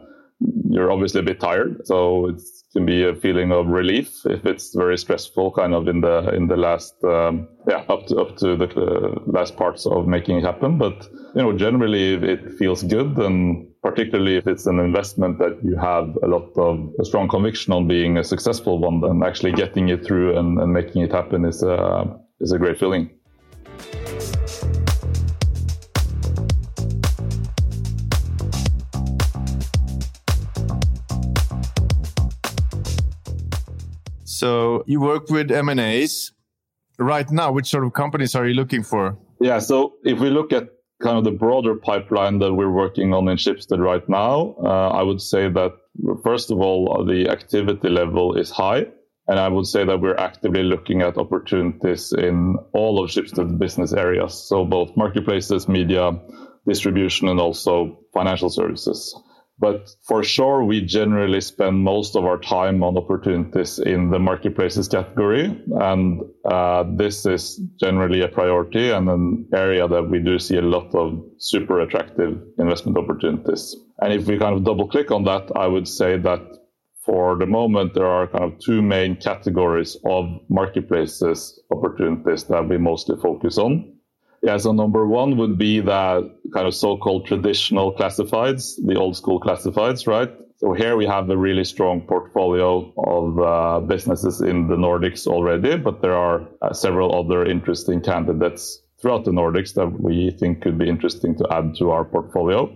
you're 0.70 0.92
obviously 0.92 1.20
a 1.20 1.24
bit 1.24 1.40
tired. 1.40 1.86
So 1.86 2.28
it 2.28 2.42
can 2.74 2.86
be 2.86 3.04
a 3.04 3.16
feeling 3.16 3.52
of 3.52 3.68
relief 3.68 4.26
if 4.26 4.46
it's 4.46 4.76
very 4.76 4.98
stressful, 4.98 5.52
kind 5.52 5.74
of 5.74 5.88
in 5.88 6.02
the 6.02 6.30
in 6.34 6.48
the 6.48 6.56
last 6.56 6.96
um, 7.04 7.48
yeah 7.68 7.84
up 7.90 8.06
to 8.08 8.18
up 8.18 8.38
to 8.38 8.56
the 8.56 8.68
uh, 8.68 9.20
last 9.26 9.58
parts 9.58 9.86
of 9.86 10.08
making 10.08 10.38
it 10.38 10.44
happen. 10.44 10.78
But 10.78 11.08
you 11.36 11.42
know, 11.42 11.58
generally 11.58 12.14
it 12.14 12.54
feels 12.58 12.84
good, 12.84 13.18
and 13.18 13.68
particularly 13.82 14.38
if 14.38 14.48
it's 14.48 14.68
an 14.68 14.80
investment 14.80 15.40
that 15.40 15.60
you 15.64 15.76
have 15.76 16.16
a 16.24 16.28
lot 16.28 16.52
of 16.58 16.94
a 17.00 17.06
strong 17.06 17.28
conviction 17.28 17.74
on 17.74 17.88
being 17.88 18.18
a 18.18 18.24
successful 18.24 18.80
one, 18.80 19.02
then 19.02 19.28
actually 19.28 19.54
getting 19.54 19.90
it 19.90 20.06
through 20.06 20.38
and, 20.38 20.60
and 20.60 20.72
making 20.72 21.02
it 21.02 21.12
happen 21.12 21.46
is 21.46 21.64
a 21.64 22.20
is 22.40 22.52
a 22.52 22.58
great 22.58 22.78
feeling. 22.78 23.10
So 34.40 34.86
you 34.88 35.02
work 35.02 35.30
with 35.30 35.52
M&As 35.52 36.32
right 36.98 37.30
now. 37.30 37.52
Which 37.52 37.68
sort 37.68 37.84
of 37.84 37.92
companies 37.92 38.36
are 38.36 38.48
you 38.48 38.54
looking 38.54 38.84
for? 38.84 39.18
Yeah. 39.42 39.60
So 39.60 39.96
if 40.06 40.20
we 40.20 40.30
look 40.30 40.54
at 40.54 40.70
kind 41.04 41.18
of 41.18 41.26
the 41.26 41.32
broader 41.32 41.76
pipeline 41.76 42.40
that 42.40 42.54
we're 42.54 42.72
working 42.72 43.14
on 43.14 43.28
in 43.28 43.38
Schibsted 43.38 43.80
right 43.80 44.08
now, 44.08 44.56
uh, 44.64 44.90
I 45.00 45.04
would 45.04 45.22
say 45.22 45.50
that 45.50 45.72
first 46.24 46.52
of 46.52 46.62
all, 46.62 47.06
the 47.06 47.30
activity 47.30 47.90
level 47.90 48.38
is 48.38 48.50
high. 48.50 48.86
And 49.28 49.38
I 49.38 49.50
would 49.50 49.68
say 49.68 49.84
that 49.84 50.00
we're 50.00 50.16
actively 50.16 50.64
looking 50.64 51.02
at 51.02 51.18
opportunities 51.18 52.14
in 52.14 52.56
all 52.74 53.04
of 53.04 53.12
Schibsted's 53.12 53.54
business 53.54 53.92
areas. 53.94 54.34
So 54.48 54.64
both 54.64 54.96
marketplaces, 54.96 55.68
media, 55.68 56.18
distribution, 56.66 57.28
and 57.28 57.40
also 57.42 58.00
financial 58.14 58.50
services. 58.50 59.14
But 59.60 59.90
for 60.08 60.24
sure, 60.24 60.64
we 60.64 60.80
generally 60.82 61.42
spend 61.42 61.84
most 61.84 62.16
of 62.16 62.24
our 62.24 62.38
time 62.38 62.82
on 62.82 62.98
opportunities 62.98 63.78
in 63.78 64.10
the 64.10 64.20
marketplaces 64.20 64.88
category. 64.88 65.46
And 65.82 66.22
uh, 66.46 66.86
this 66.96 67.26
is 67.26 67.58
generally 67.78 68.22
a 68.22 68.30
priority 68.30 68.90
and 68.92 69.10
an 69.10 69.48
area 69.54 69.88
that 69.88 70.10
we 70.10 70.20
do 70.20 70.40
see 70.40 70.58
a 70.58 70.62
lot 70.62 70.96
of 70.96 71.22
super 71.40 71.82
attractive 71.82 72.42
investment 72.58 72.98
opportunities. 72.98 73.76
And 74.02 74.14
if 74.14 74.28
we 74.28 74.38
kind 74.38 74.56
of 74.56 74.64
double 74.64 74.88
click 74.88 75.12
on 75.12 75.26
that, 75.26 75.52
I 75.56 75.68
would 75.68 75.88
say 75.88 76.18
that 76.18 76.42
for 77.04 77.38
the 77.38 77.46
moment, 77.46 77.96
there 77.96 78.08
are 78.08 78.28
kind 78.28 78.46
of 78.46 78.60
two 78.60 78.82
main 78.82 79.18
categories 79.18 79.98
of 80.06 80.26
marketplaces 80.50 81.60
opportunities 81.72 82.46
that 82.46 82.70
we 82.70 82.78
mostly 82.78 83.18
focus 83.18 83.58
on. 83.58 83.99
Yeah, 84.42 84.58
so 84.58 84.72
number 84.72 85.06
one 85.06 85.38
would 85.38 85.58
be 85.58 85.82
the 85.82 86.34
kind 86.54 86.68
of 86.68 86.74
so-called 86.74 87.26
traditional 87.26 87.94
classifieds, 87.94 88.76
the 88.84 88.96
old 88.96 89.18
school 89.18 89.40
classifieds, 89.40 90.08
right? 90.08 90.32
So 90.58 90.74
here 90.74 90.98
we 90.98 91.06
have 91.06 91.30
a 91.30 91.38
really 91.38 91.64
strong 91.64 92.02
portfolio 92.02 92.94
of 92.98 93.40
uh, 93.40 93.80
businesses 93.86 94.42
in 94.42 94.68
the 94.68 94.76
Nordics 94.76 95.28
already, 95.28 95.78
but 95.78 96.02
there 96.02 96.16
are 96.16 96.48
uh, 96.62 96.74
several 96.74 97.16
other 97.16 97.46
interesting 97.46 98.02
candidates 98.02 98.82
throughout 99.02 99.24
the 99.24 99.32
Nordics 99.32 99.74
that 99.76 99.88
we 99.88 100.32
think 100.32 100.62
could 100.62 100.78
be 100.78 100.90
interesting 100.90 101.38
to 101.38 101.48
add 101.50 101.76
to 101.76 101.92
our 101.92 102.04
portfolio. 102.04 102.74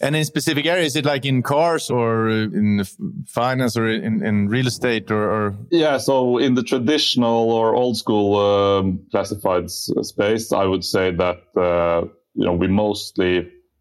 And 0.00 0.14
in 0.14 0.24
specific 0.24 0.66
areas, 0.66 0.92
is 0.92 0.96
it 0.96 1.04
like 1.04 1.24
in 1.24 1.42
cars 1.42 1.90
or 1.90 2.28
in 2.28 2.84
finance 3.26 3.76
or 3.76 3.88
in, 3.88 4.22
in 4.24 4.48
real 4.48 4.66
estate 4.66 5.10
or, 5.10 5.30
or, 5.30 5.54
Yeah, 5.70 5.98
so 5.98 6.38
in 6.38 6.54
the 6.54 6.62
traditional 6.62 7.50
or 7.50 7.74
old 7.74 7.96
school 7.96 8.36
um, 8.36 9.06
classified 9.10 9.70
space, 9.70 10.52
I 10.52 10.64
would 10.64 10.84
say 10.84 11.12
that 11.12 11.38
uh, 11.56 12.08
you 12.34 12.44
know 12.44 12.52
we 12.52 12.66
mostly 12.68 13.36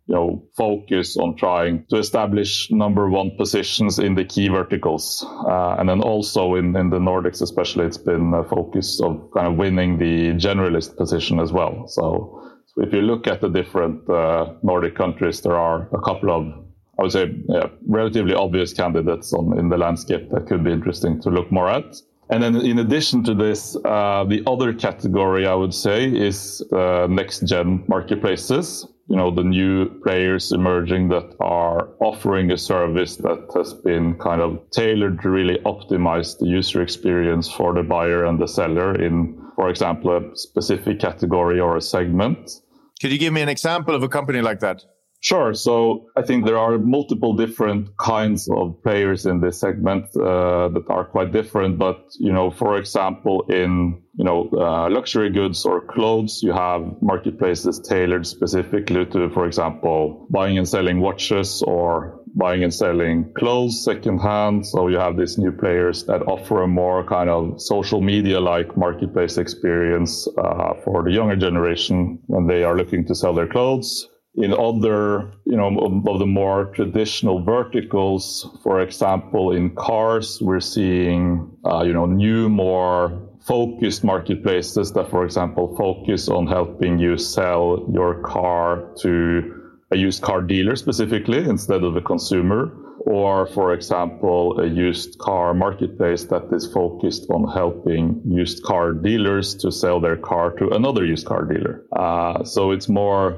you 0.08 0.16
know 0.16 0.48
focus 0.56 1.18
on 1.18 1.36
trying 1.36 1.86
to 1.90 1.98
establish 1.98 2.72
number 2.72 3.10
one 3.10 3.32
positions 3.36 4.00
in 4.00 4.16
the 4.16 4.24
key 4.24 4.48
verticals, 4.48 5.26
uh, 5.28 5.76
and 5.78 5.90
then 5.90 6.02
also 6.02 6.56
in 6.56 6.76
in 6.78 6.92
the 6.92 7.00
Nordics, 7.00 7.42
especially, 7.42 7.86
it's 7.86 7.98
been 7.98 8.34
a 8.34 8.44
focus 8.46 9.02
of 9.02 9.32
kind 9.34 9.48
of 9.48 9.56
winning 9.58 9.98
the 9.98 10.30
generalist 10.36 10.96
position 10.96 11.40
as 11.40 11.52
well. 11.52 11.88
So 11.88 12.55
if 12.78 12.94
you 12.94 13.02
look 13.02 13.28
at 13.28 13.42
the 13.42 13.50
different 13.50 14.10
uh, 14.10 14.54
Nordic 14.64 14.96
countries, 14.96 15.42
there 15.42 15.56
are 15.56 15.88
a 15.94 16.02
couple 16.02 16.32
of, 16.32 16.66
I 17.00 17.04
would 17.04 17.12
say, 17.12 17.34
yeah, 17.48 17.68
relatively 17.88 18.34
obvious 18.34 18.74
candidates 18.74 19.34
on, 19.34 19.58
in 19.58 19.70
the 19.70 19.78
landscape 19.78 20.30
that 20.32 20.48
could 20.48 20.64
be 20.64 20.72
interesting 20.72 21.22
to 21.22 21.30
look 21.30 21.52
more 21.52 21.70
at. 21.70 21.96
And 22.30 22.42
then 22.42 22.56
in 22.56 22.80
addition 22.80 23.24
to 23.26 23.36
this, 23.36 23.78
uh, 23.86 24.26
the 24.28 24.42
other 24.48 24.74
category 24.74 25.46
I 25.46 25.54
would 25.54 25.74
say 25.74 26.06
is 26.06 26.64
uh, 26.74 27.08
next 27.10 27.42
gen 27.42 27.84
marketplaces. 27.88 28.88
You 29.08 29.16
know, 29.16 29.30
the 29.30 29.44
new 29.44 30.02
players 30.02 30.52
emerging 30.52 31.10
that 31.10 31.36
are 31.40 31.90
offering 32.00 32.50
a 32.52 32.58
service 32.58 33.18
that 33.18 33.52
has 33.56 33.76
been 33.76 34.18
kind 34.18 34.42
of 34.42 34.60
tailored 34.72 35.22
to 35.22 35.30
really 35.30 35.60
optimize 35.60 36.40
the 36.40 36.48
user 36.48 36.82
experience 36.82 37.52
for 37.52 37.76
the 37.76 37.84
buyer 37.84 38.26
and 38.26 38.40
the 38.40 38.48
seller 38.48 39.00
in, 39.00 39.40
for 39.56 39.70
example, 39.70 40.18
a 40.18 40.36
specific 40.36 41.00
category 41.00 41.60
or 41.60 41.78
a 41.78 41.82
segment. 41.82 42.62
Could 43.02 43.12
you 43.12 43.18
give 43.18 43.34
me 43.34 43.42
an 43.42 43.50
example 43.50 43.94
of 43.94 44.04
a 44.04 44.10
company 44.10 44.42
like 44.42 44.60
that? 44.62 44.84
Sure. 45.22 45.56
So 45.56 46.06
I 46.16 46.22
think 46.22 46.46
there 46.46 46.60
are 46.60 46.78
multiple 46.78 47.34
different 47.34 47.98
kinds 47.98 48.48
of 48.48 48.82
players 48.84 49.26
in 49.26 49.42
this 49.42 49.60
segment 49.60 50.06
uh, 50.16 50.70
that 50.70 50.84
are 50.90 51.06
quite 51.06 51.32
different. 51.32 51.80
But 51.80 52.14
you 52.20 52.32
know, 52.32 52.52
for 52.52 52.78
example, 52.78 53.44
in 53.50 54.04
you 54.14 54.24
know 54.24 54.50
uh, 54.54 54.88
luxury 54.90 55.32
goods 55.32 55.66
or 55.66 55.82
clothes, 55.82 56.44
you 56.44 56.54
have 56.54 57.02
marketplaces 57.02 57.80
tailored 57.80 58.28
specifically 58.28 59.06
to, 59.08 59.30
for 59.32 59.48
example, 59.48 60.28
buying 60.30 60.60
and 60.60 60.70
selling 60.70 61.00
watches 61.02 61.64
or 61.64 62.22
buying 62.36 62.64
and 62.64 62.74
selling 62.74 63.34
clothes 63.34 63.84
secondhand. 63.84 64.68
So 64.68 64.90
you 64.90 65.00
have 65.00 65.18
these 65.18 65.40
new 65.40 65.52
players 65.52 66.04
that 66.06 66.22
offer 66.28 66.62
a 66.62 66.68
more 66.68 67.04
kind 67.04 67.30
of 67.32 67.60
social 67.60 68.02
media 68.02 68.40
like 68.40 68.78
marketplace 68.78 69.38
experience 69.38 70.28
uh, 70.38 70.74
for 70.84 71.04
the 71.04 71.12
younger 71.12 71.36
generation 71.38 72.20
when 72.28 72.46
they 72.46 72.64
are 72.64 72.78
looking 72.78 73.08
to 73.08 73.16
sell 73.16 73.34
their 73.34 73.48
clothes. 73.48 74.08
In 74.38 74.52
other, 74.54 75.32
you 75.46 75.56
know, 75.56 76.04
of, 76.08 76.20
the 76.20 76.26
more 76.26 76.66
traditional 76.66 77.42
verticals, 77.42 78.50
for 78.64 78.82
example, 78.82 79.52
in 79.52 79.76
cars, 79.76 80.40
we're 80.42 80.60
seeing, 80.60 81.50
uh, 81.66 81.84
you 81.84 81.94
know, 81.94 82.06
new, 82.06 82.50
more 82.50 83.30
focused 83.48 84.04
marketplaces 84.04 84.92
that, 84.94 85.10
for 85.10 85.24
example, 85.24 85.76
focus 85.78 86.28
on 86.28 86.48
helping 86.48 87.00
you 87.00 87.18
sell 87.18 87.88
your 87.94 88.22
car 88.24 88.92
to 89.02 89.62
a 89.92 89.98
used 89.98 90.22
car 90.22 90.42
dealer 90.42 90.76
specifically 90.76 91.38
instead 91.38 91.84
of 91.84 91.96
a 91.96 92.02
consumer, 92.02 92.76
or 93.06 93.46
for 93.48 93.72
example, 93.72 94.60
a 94.60 94.66
used 94.66 95.18
car 95.20 95.54
marketplace 95.54 96.26
that 96.26 96.44
is 96.52 96.66
focused 96.74 97.30
on 97.30 97.48
helping 97.54 98.20
used 98.26 98.64
car 98.64 98.94
dealers 98.94 99.56
to 99.56 99.72
sell 99.72 100.00
their 100.02 100.18
car 100.18 100.52
to 100.58 100.70
another 100.70 101.06
used 101.06 101.28
car 101.28 101.46
dealer. 101.46 101.86
Uh, 101.96 102.44
so 102.44 102.72
it's 102.72 102.90
more 102.90 103.38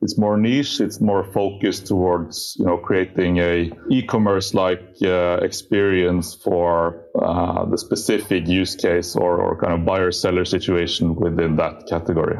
it's 0.00 0.18
more 0.18 0.36
niche. 0.36 0.80
It's 0.80 1.00
more 1.00 1.24
focused 1.24 1.86
towards 1.86 2.56
you 2.58 2.66
know 2.66 2.78
creating 2.78 3.38
a 3.38 3.72
e-commerce 3.90 4.54
like 4.54 4.82
uh, 5.02 5.38
experience 5.42 6.34
for 6.34 7.04
uh, 7.20 7.64
the 7.66 7.78
specific 7.78 8.46
use 8.46 8.76
case 8.76 9.16
or, 9.16 9.40
or 9.40 9.60
kind 9.60 9.74
of 9.74 9.84
buyer 9.84 10.12
seller 10.12 10.44
situation 10.44 11.14
within 11.14 11.56
that 11.56 11.86
category 11.88 12.38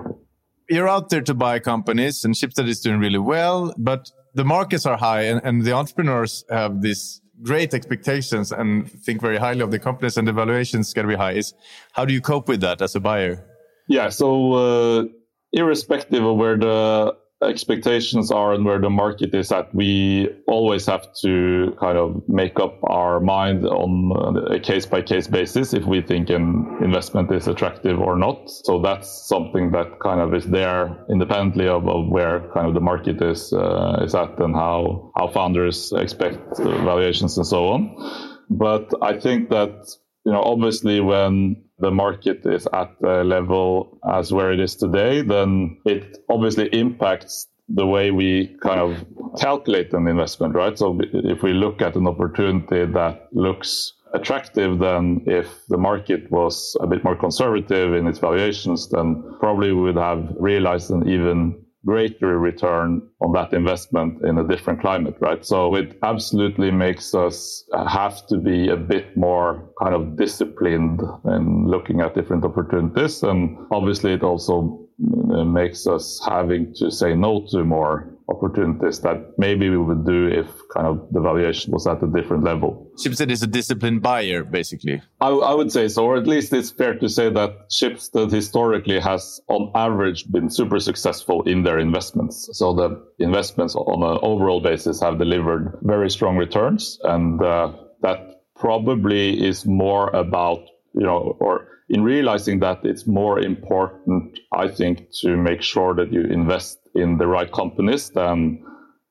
you're 0.68 0.88
out 0.88 1.08
there 1.10 1.22
to 1.22 1.34
buy 1.34 1.58
companies 1.58 2.24
and 2.24 2.34
Schibsted 2.34 2.68
is 2.68 2.80
doing 2.80 3.00
really 3.00 3.18
well, 3.18 3.74
but 3.78 4.10
the 4.34 4.44
markets 4.44 4.86
are 4.86 4.96
high 4.96 5.22
and, 5.22 5.40
and 5.44 5.62
the 5.62 5.72
entrepreneurs 5.72 6.44
have 6.50 6.82
these 6.82 7.20
great 7.42 7.72
expectations 7.72 8.52
and 8.52 8.90
think 8.90 9.20
very 9.20 9.38
highly 9.38 9.60
of 9.60 9.70
the 9.70 9.78
companies 9.78 10.16
and 10.16 10.28
the 10.28 10.32
valuations 10.32 10.92
can 10.92 11.06
be 11.06 11.14
high. 11.14 11.32
Is 11.32 11.54
how 11.92 12.04
do 12.04 12.12
you 12.12 12.20
cope 12.20 12.48
with 12.48 12.60
that 12.60 12.82
as 12.82 12.94
a 12.94 13.00
buyer? 13.00 13.44
Yeah, 13.88 14.10
so 14.10 14.52
uh, 14.52 15.04
irrespective 15.52 16.24
of 16.24 16.36
where 16.36 16.58
the 16.58 17.14
expectations 17.42 18.32
are 18.32 18.52
and 18.52 18.64
where 18.64 18.80
the 18.80 18.90
market 18.90 19.32
is 19.32 19.52
at, 19.52 19.72
we 19.74 20.28
always 20.48 20.86
have 20.86 21.12
to 21.22 21.74
kind 21.78 21.96
of 21.96 22.22
make 22.28 22.58
up 22.58 22.78
our 22.84 23.20
mind 23.20 23.64
on 23.64 24.52
a 24.52 24.58
case 24.58 24.86
by 24.86 25.02
case 25.02 25.28
basis 25.28 25.72
if 25.72 25.84
we 25.84 26.02
think 26.02 26.30
an 26.30 26.78
investment 26.82 27.30
is 27.32 27.46
attractive 27.46 28.00
or 28.00 28.16
not. 28.16 28.50
So 28.50 28.80
that's 28.82 29.08
something 29.28 29.70
that 29.70 30.00
kind 30.00 30.20
of 30.20 30.34
is 30.34 30.46
there 30.46 30.96
independently 31.08 31.68
of, 31.68 31.88
of 31.88 32.08
where 32.08 32.40
kind 32.54 32.66
of 32.66 32.74
the 32.74 32.80
market 32.80 33.22
is 33.22 33.52
uh, 33.52 34.02
is 34.04 34.14
at 34.14 34.38
and 34.40 34.54
how 34.54 35.12
how 35.16 35.28
founders 35.28 35.92
expect 35.92 36.58
valuations 36.58 37.38
and 37.38 37.46
so 37.46 37.68
on. 37.68 38.38
But 38.50 38.92
I 39.00 39.18
think 39.18 39.50
that 39.50 39.88
you 40.24 40.32
know 40.32 40.42
obviously 40.42 41.00
when 41.00 41.67
the 41.78 41.90
market 41.90 42.44
is 42.44 42.66
at 42.72 42.90
a 43.04 43.22
level 43.24 43.98
as 44.12 44.32
where 44.32 44.52
it 44.52 44.60
is 44.60 44.76
today, 44.76 45.22
then 45.22 45.78
it 45.84 46.18
obviously 46.28 46.66
impacts 46.68 47.46
the 47.68 47.86
way 47.86 48.10
we 48.10 48.56
kind 48.62 48.80
of 48.80 49.04
calculate 49.38 49.92
an 49.92 50.08
investment, 50.08 50.54
right? 50.54 50.78
So 50.78 50.98
if 51.12 51.42
we 51.42 51.52
look 51.52 51.82
at 51.82 51.96
an 51.96 52.06
opportunity 52.06 52.86
that 52.92 53.28
looks 53.32 53.92
attractive, 54.14 54.78
then 54.78 55.22
if 55.26 55.66
the 55.68 55.76
market 55.76 56.30
was 56.30 56.76
a 56.80 56.86
bit 56.86 57.04
more 57.04 57.14
conservative 57.14 57.92
in 57.94 58.06
its 58.06 58.18
valuations, 58.18 58.88
then 58.88 59.22
probably 59.38 59.72
we 59.72 59.82
would 59.82 59.96
have 59.96 60.34
realized 60.38 60.90
an 60.90 61.08
even 61.08 61.62
greater 61.86 62.38
return 62.38 63.02
on 63.20 63.32
that 63.32 63.52
investment 63.52 64.24
in 64.24 64.38
a 64.38 64.46
different 64.46 64.80
climate, 64.80 65.16
right? 65.20 65.44
So 65.44 65.74
it 65.74 65.98
absolutely 66.02 66.70
makes 66.70 67.14
us 67.14 67.64
have 67.88 68.26
to 68.28 68.38
be 68.38 68.68
a 68.68 68.76
bit 68.76 69.16
more 69.16 69.70
kind 69.80 69.94
of 69.94 70.16
disciplined 70.16 71.00
in 71.26 71.66
looking 71.66 72.00
at 72.00 72.14
different 72.14 72.44
opportunities. 72.44 73.22
And 73.22 73.58
obviously, 73.70 74.12
it 74.12 74.22
also 74.22 74.88
uh, 75.32 75.44
makes 75.44 75.86
us 75.86 76.20
having 76.26 76.74
to 76.74 76.90
say 76.90 77.14
no 77.14 77.46
to 77.50 77.64
more 77.64 78.17
opportunities 78.28 79.00
that 79.00 79.38
maybe 79.38 79.70
we 79.70 79.78
would 79.78 80.04
do 80.04 80.26
if 80.26 80.46
kind 80.74 80.86
of 80.86 81.08
the 81.12 81.20
valuation 81.20 81.72
was 81.72 81.86
at 81.86 82.02
a 82.02 82.06
different 82.06 82.44
level. 82.44 82.90
Schibsted 82.96 83.30
is 83.30 83.42
a 83.42 83.46
disciplined 83.46 84.02
buyer, 84.02 84.44
basically. 84.44 85.02
I, 85.20 85.28
I, 85.28 85.54
would 85.54 85.72
say 85.72 85.88
so, 85.88 86.04
or 86.04 86.16
at 86.16 86.26
least 86.26 86.52
it's 86.52 86.70
fair 86.70 86.94
to 86.98 87.08
say 87.08 87.30
that 87.30 87.70
Schibsted 87.70 88.30
historically 88.30 89.00
has, 89.00 89.40
on 89.48 89.72
average, 89.74 90.30
been 90.30 90.50
super 90.50 90.78
successful 90.78 91.42
in 91.42 91.62
their 91.62 91.78
investments. 91.78 92.50
So 92.52 92.74
the 92.74 93.02
investments 93.18 93.74
on 93.74 94.02
an 94.02 94.18
overall 94.22 94.60
basis 94.60 95.00
have 95.00 95.18
delivered 95.18 95.78
very 95.82 96.10
strong 96.10 96.36
returns, 96.36 96.98
and 97.04 97.42
uh, 97.42 97.72
that 98.02 98.42
probably 98.54 99.46
is 99.46 99.64
more 99.64 100.10
about 100.10 100.58
you 100.94 101.06
know 101.06 101.36
or 101.40 101.68
in 101.88 102.02
realizing 102.02 102.60
that 102.60 102.84
it's 102.84 103.06
more 103.06 103.38
important, 103.40 104.38
I 104.52 104.68
think, 104.68 105.10
to 105.22 105.36
make 105.36 105.62
sure 105.62 105.94
that 105.94 106.12
you 106.12 106.22
invest 106.22 106.78
in 107.00 107.18
the 107.18 107.26
right 107.26 107.50
companies 107.52 108.10
than 108.10 108.64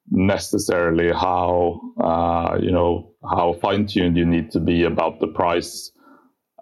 necessarily 0.10 1.12
how 1.12 1.80
uh, 2.02 2.58
you 2.62 2.72
know 2.72 3.14
how 3.30 3.54
fine-tuned 3.62 4.16
you 4.16 4.26
need 4.26 4.52
to 4.52 4.60
be 4.60 4.84
about 4.84 5.20
the 5.20 5.28
price 5.28 5.92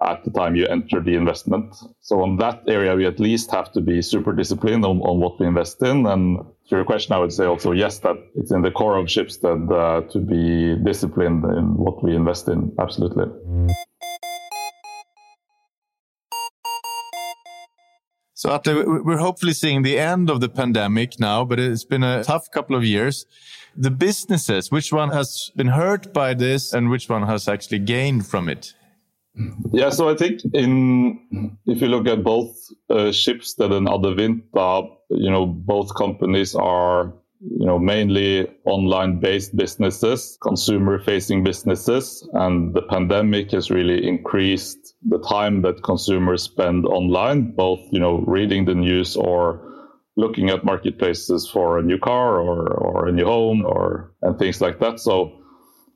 at 0.01 0.23
the 0.25 0.31
time 0.31 0.55
you 0.55 0.65
enter 0.67 0.99
the 0.99 1.15
investment. 1.15 1.73
So 2.01 2.21
on 2.21 2.37
that 2.37 2.63
area, 2.67 2.95
we 2.95 3.05
at 3.05 3.19
least 3.19 3.51
have 3.51 3.71
to 3.73 3.81
be 3.81 4.01
super 4.01 4.33
disciplined 4.33 4.83
on, 4.83 4.99
on 4.99 5.19
what 5.19 5.39
we 5.39 5.47
invest 5.47 5.81
in. 5.81 6.05
And 6.05 6.39
to 6.69 6.75
your 6.75 6.85
question, 6.85 7.13
I 7.13 7.19
would 7.19 7.31
say 7.31 7.45
also 7.45 7.71
yes, 7.71 7.99
that 7.99 8.17
it's 8.35 8.51
in 8.51 8.61
the 8.61 8.71
core 8.71 8.97
of 8.97 9.05
Schibsted 9.05 9.71
uh, 9.71 10.01
to 10.11 10.19
be 10.19 10.75
disciplined 10.83 11.45
in 11.45 11.77
what 11.77 12.03
we 12.03 12.15
invest 12.15 12.47
in. 12.49 12.73
Absolutely. 12.77 13.25
So 18.45 18.51
after 18.51 19.01
we're 19.01 19.17
hopefully 19.17 19.53
seeing 19.53 19.81
the 19.81 19.97
end 19.97 20.29
of 20.29 20.39
the 20.39 20.49
pandemic 20.49 21.19
now, 21.19 21.43
but 21.43 21.59
it's 21.59 21.83
been 21.83 22.03
a 22.03 22.23
tough 22.23 22.51
couple 22.51 22.75
of 22.75 22.83
years. 22.83 23.25
The 23.75 23.89
businesses, 23.89 24.69
which 24.69 24.93
one 24.93 25.09
has 25.09 25.51
been 25.55 25.69
hurt 25.69 26.13
by 26.13 26.35
this 26.35 26.71
and 26.71 26.91
which 26.91 27.09
one 27.09 27.23
has 27.23 27.47
actually 27.47 27.79
gained 27.79 28.27
from 28.27 28.47
it? 28.47 28.75
Yeah, 29.73 29.89
so 29.89 30.09
I 30.09 30.15
think 30.15 30.41
in 30.53 31.57
if 31.65 31.81
you 31.81 31.87
look 31.87 32.05
at 32.05 32.23
both 32.23 32.55
uh, 32.87 33.09
Schibsted 33.11 33.71
and 33.73 33.87
Adevinta, 33.87 34.95
you 35.09 35.31
know, 35.31 35.47
both 35.47 35.95
companies 35.95 36.53
are 36.53 37.13
you 37.41 37.65
know, 37.65 37.77
mainly 37.77 38.47
online 38.65 39.19
based 39.19 39.55
businesses, 39.55 40.37
consumer 40.41 40.99
facing 40.99 41.43
businesses. 41.43 42.27
And 42.33 42.73
the 42.73 42.81
pandemic 42.81 43.51
has 43.51 43.69
really 43.69 44.07
increased 44.07 44.95
the 45.07 45.19
time 45.19 45.61
that 45.63 45.83
consumers 45.83 46.43
spend 46.43 46.85
online, 46.85 47.51
both, 47.51 47.79
you 47.91 47.99
know, 47.99 48.19
reading 48.19 48.65
the 48.65 48.75
news 48.75 49.15
or 49.15 49.73
looking 50.17 50.49
at 50.49 50.63
marketplaces 50.63 51.49
for 51.49 51.77
a 51.77 51.83
new 51.83 51.99
car 51.99 52.39
or, 52.39 52.67
or 52.71 53.07
a 53.07 53.11
new 53.11 53.25
home 53.25 53.65
or, 53.65 54.13
and 54.21 54.39
things 54.39 54.61
like 54.61 54.79
that. 54.79 54.99
So 54.99 55.41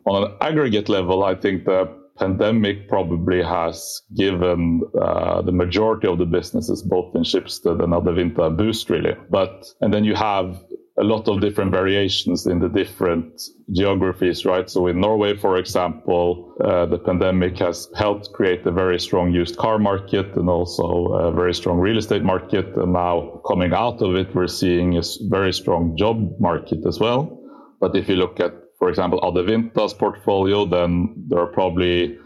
on 0.05 0.24
an 0.24 0.38
aggregate 0.41 0.89
level, 0.89 1.24
I 1.24 1.36
think 1.36 1.65
the 1.65 1.98
pandemic 2.17 2.89
probably 2.89 3.41
has 3.41 4.01
given 4.13 4.81
uh, 5.01 5.41
the 5.41 5.53
majority 5.53 6.08
of 6.08 6.17
the 6.17 6.25
businesses, 6.25 6.84
both 6.84 7.15
in 7.15 7.24
Schibsted 7.24 7.81
and 7.81 7.93
Adevinta, 7.93 8.48
a 8.48 8.50
boost 8.50 8.89
really. 8.89 9.15
But, 9.29 9.65
and 9.79 9.93
then 9.93 10.03
you 10.03 10.15
have 10.15 10.62
a 11.00 11.03
lot 11.03 11.27
of 11.29 11.39
different 11.39 11.72
variations 11.72 12.46
in 12.46 12.60
the 12.60 12.68
different 12.68 13.41
geographies, 13.72 14.46
right? 14.46 14.70
So 14.70 14.88
in 14.88 15.00
Norway, 15.00 15.38
for 15.38 15.58
example, 15.58 16.53
uh, 16.63 16.86
the 16.88 17.00
pandemic 17.00 17.58
has 17.60 17.88
helped 17.96 18.34
create 18.34 18.65
a 18.65 18.72
very 18.72 19.00
strong 19.00 19.32
used 19.32 19.56
car 19.58 19.79
market 19.79 20.36
and 20.36 20.50
also 20.50 21.13
a 21.13 21.32
very 21.32 21.53
strong 21.53 21.79
real 21.79 21.98
estate 21.98 22.24
market. 22.24 22.75
And 22.75 22.94
now 22.94 23.41
coming 23.48 23.74
out 23.74 24.01
of 24.01 24.15
it, 24.15 24.36
we're 24.36 24.48
seeing 24.48 24.98
a 24.98 25.01
very 25.29 25.53
strong 25.53 25.96
job 25.98 26.38
market 26.39 26.86
as 26.86 27.00
well. 27.00 27.39
But 27.79 27.95
if 27.95 28.10
you 28.10 28.17
look 28.17 28.41
at, 28.41 28.54
for 28.78 28.89
example, 28.89 29.21
Adevinta's 29.21 29.93
portfolio, 29.93 30.65
then 30.65 31.15
there 31.30 31.39
are 31.39 31.54
probably 31.54 32.17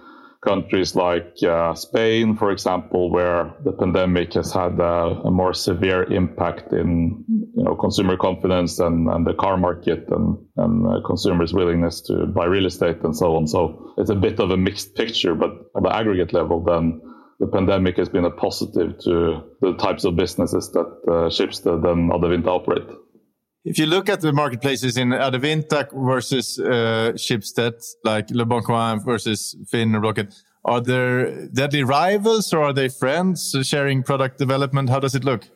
countries 0.45 0.95
like 0.95 1.35
uh, 1.43 1.73
Spain, 1.73 2.35
for 2.35 2.51
example, 2.51 3.11
where 3.11 3.53
the 3.63 3.71
pandemic 3.71 4.33
has 4.33 4.51
had 4.51 4.79
a, 4.79 5.21
a, 5.25 5.31
more 5.31 5.53
severe 5.53 6.03
impact 6.11 6.73
in 6.73 7.23
you 7.27 7.63
know 7.63 7.75
consumer 7.75 8.17
confidence 8.17 8.79
and, 8.79 9.07
and 9.09 9.25
the 9.25 9.33
car 9.33 9.57
market 9.57 10.05
and, 10.09 10.37
and 10.57 10.87
uh, 10.87 10.99
consumers' 11.05 11.53
willingness 11.53 12.01
to 12.01 12.25
buy 12.27 12.45
real 12.45 12.65
estate 12.65 13.03
and 13.03 13.15
so 13.15 13.35
on. 13.35 13.47
So 13.47 13.93
it's 13.97 14.09
a 14.09 14.15
bit 14.15 14.39
of 14.39 14.51
a 14.51 14.57
mixed 14.57 14.95
picture, 14.95 15.35
but 15.35 15.51
on 15.75 15.83
the 15.83 15.95
aggregate 15.95 16.33
level, 16.33 16.63
then 16.63 17.01
the 17.39 17.47
pandemic 17.47 17.97
has 17.97 18.09
been 18.09 18.25
a 18.25 18.31
positive 18.31 18.97
to 18.99 19.41
the 19.61 19.73
types 19.77 20.05
of 20.05 20.15
businesses 20.15 20.71
that 20.71 20.87
uh, 21.07 21.29
Schibsted 21.29 21.85
and 21.89 22.11
Adevinta 22.11 22.47
operate. 22.47 22.87
If 23.65 23.79
you 23.79 23.85
look 23.85 24.09
at 24.09 24.19
the 24.19 24.33
marketplaces 24.33 24.97
in 24.97 25.09
Adevinta 25.09 25.87
versus 25.93 26.59
uh, 26.59 27.13
Schibsted, 27.15 27.81
like 28.03 28.29
Le 28.29 28.45
Bon 28.45 28.61
Coin 28.61 28.99
versus 28.99 29.55
Finn 29.69 29.95
or 29.95 30.01
Blocket, 30.01 30.35
are 30.65 30.81
there 30.81 31.47
deadly 31.47 31.83
rivals 31.83 32.53
or 32.53 32.63
are 32.63 32.73
they 32.73 32.89
friends 32.89 33.55
sharing 33.63 34.03
product 34.03 34.37
development? 34.37 34.89
How 34.89 34.99
does 34.99 35.15
it 35.15 35.23
look? 35.23 35.47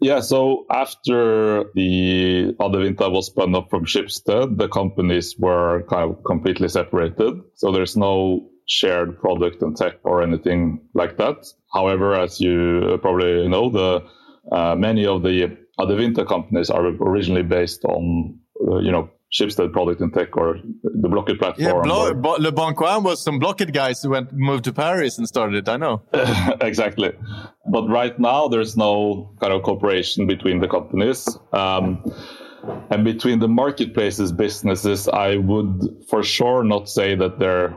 Yeah, 0.00 0.18
so 0.18 0.66
after 0.68 1.66
the 1.74 2.56
Adevinta 2.58 3.10
was 3.10 3.26
spun 3.26 3.54
off 3.54 3.70
from 3.70 3.84
Schibsted, 3.84 4.58
the 4.58 4.68
companies 4.68 5.36
were 5.38 5.84
kind 5.88 6.10
of 6.10 6.24
completely 6.24 6.68
separated. 6.68 7.40
So 7.54 7.70
there's 7.70 7.96
no 7.96 8.50
shared 8.66 9.20
product 9.20 9.62
and 9.62 9.76
tech 9.76 9.94
or 10.02 10.22
anything 10.22 10.80
like 10.94 11.18
that. 11.18 11.46
However, 11.72 12.16
as 12.16 12.40
you 12.40 12.98
probably 13.00 13.46
know, 13.46 13.70
the 13.70 14.04
uh, 14.50 14.74
many 14.74 15.06
of 15.06 15.22
the 15.22 15.56
Adevinta 15.78 16.26
companies 16.26 16.70
are 16.70 16.86
originally 16.86 17.42
based 17.42 17.84
on, 17.84 18.38
uh, 18.68 18.78
you 18.78 18.92
know, 18.92 19.10
Schibsted 19.32 19.72
product 19.72 20.00
and 20.00 20.14
tech 20.14 20.36
or 20.36 20.58
the 20.84 21.08
Blocket 21.08 21.40
platform. 21.40 21.66
Yeah, 21.66 21.82
Blo- 21.82 22.14
Bo- 22.14 22.36
Le 22.38 22.52
Bon 22.52 22.72
Coin 22.72 23.02
was 23.02 23.20
some 23.20 23.40
Blocket 23.40 23.72
guys 23.72 24.00
who 24.00 24.10
went 24.10 24.32
moved 24.32 24.62
to 24.64 24.72
Paris 24.72 25.18
and 25.18 25.26
started 25.26 25.56
it. 25.56 25.68
I 25.68 25.76
know. 25.76 26.02
exactly, 26.60 27.10
but 27.68 27.88
right 27.88 28.16
now 28.20 28.46
there's 28.46 28.76
no 28.76 29.34
kind 29.40 29.52
of 29.52 29.64
cooperation 29.64 30.28
between 30.28 30.60
the 30.60 30.68
companies. 30.68 31.26
Um, 31.52 32.04
and 32.90 33.04
between 33.04 33.40
the 33.40 33.48
marketplaces 33.48 34.30
businesses, 34.30 35.08
I 35.08 35.36
would 35.36 36.04
for 36.08 36.22
sure 36.22 36.62
not 36.62 36.88
say 36.88 37.16
that 37.16 37.40
they're 37.40 37.76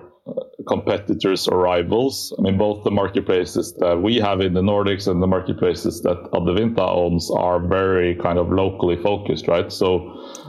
competitors 0.68 1.48
or 1.48 1.58
rivals. 1.60 2.34
I 2.38 2.42
mean, 2.42 2.58
both 2.58 2.84
the 2.84 2.92
marketplaces 2.92 3.74
that 3.80 4.02
we 4.02 4.18
have 4.18 4.42
in 4.42 4.54
the 4.54 4.62
Nordics 4.62 5.08
and 5.08 5.22
the 5.24 5.28
marketplaces 5.28 6.02
that 6.02 6.18
Adevinta 6.34 6.88
owns 6.88 7.32
are 7.32 7.60
very 7.60 8.16
kind 8.16 8.38
of 8.38 8.52
locally 8.52 9.02
focused, 9.02 9.48
right? 9.48 9.72
So, 9.72 9.88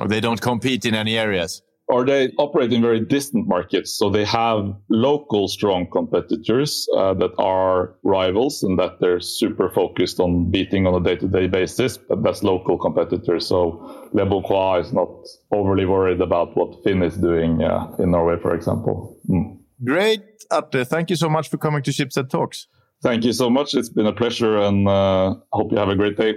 or 0.00 0.08
they 0.08 0.20
don't 0.20 0.40
compete 0.40 0.84
in 0.84 0.94
any 0.94 1.16
areas. 1.16 1.62
Or 1.90 2.04
they 2.04 2.32
operate 2.38 2.70
in 2.70 2.82
very 2.82 3.00
distant 3.00 3.48
markets. 3.48 3.96
So 3.96 4.10
they 4.10 4.26
have 4.26 4.74
local 4.90 5.48
strong 5.48 5.86
competitors 5.90 6.86
uh, 6.94 7.14
that 7.14 7.30
are 7.38 7.94
rivals 8.02 8.62
and 8.62 8.78
that 8.78 9.00
they're 9.00 9.20
super 9.20 9.70
focused 9.70 10.20
on 10.20 10.50
beating 10.50 10.86
on 10.86 11.00
a 11.00 11.02
day 11.02 11.16
to 11.16 11.26
day 11.26 11.46
basis. 11.46 11.96
But 11.96 12.22
that's 12.22 12.42
local 12.42 12.76
competitors. 12.76 13.46
So 13.46 14.10
Le 14.12 14.26
Bon 14.26 14.80
is 14.80 14.92
not 14.92 15.08
overly 15.50 15.86
worried 15.86 16.20
about 16.20 16.54
what 16.58 16.84
Finn 16.84 17.02
is 17.02 17.16
doing 17.16 17.62
uh, 17.62 17.90
in 17.98 18.10
Norway, 18.10 18.36
for 18.42 18.54
example. 18.54 19.16
Mm. 19.26 19.57
Great, 19.84 20.22
Atle. 20.50 20.84
Thank 20.84 21.10
you 21.10 21.16
so 21.16 21.28
much 21.28 21.48
for 21.48 21.56
coming 21.56 21.82
to 21.82 21.90
Schibsted 21.90 22.30
Talks. 22.30 22.66
Thank 23.02 23.24
you 23.24 23.32
so 23.32 23.48
much. 23.48 23.74
It's 23.74 23.88
been 23.88 24.06
a 24.06 24.12
pleasure 24.12 24.58
and 24.58 24.88
uh, 24.88 25.36
hope 25.52 25.70
you 25.70 25.78
have 25.78 25.88
a 25.88 25.94
great 25.94 26.16
day. 26.16 26.34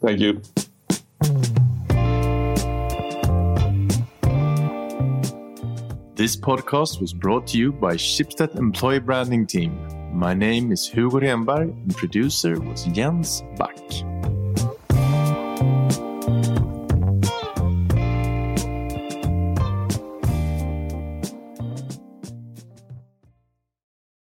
Thank 0.00 0.20
you. 0.20 0.40
This 6.14 6.36
podcast 6.36 7.00
was 7.00 7.12
brought 7.12 7.48
to 7.48 7.58
you 7.58 7.72
by 7.72 7.94
Schibsted 7.94 8.56
Employee 8.56 9.00
Branding 9.00 9.46
Team. 9.48 9.76
My 10.12 10.32
name 10.32 10.70
is 10.70 10.86
Hugo 10.86 11.18
Renberg 11.18 11.70
and 11.70 11.96
producer 11.96 12.60
was 12.60 12.84
Jens 12.84 13.42
Back. 13.58 13.76